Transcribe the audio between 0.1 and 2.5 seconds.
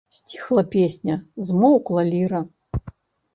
Сціхла песня, замоўкла ліра.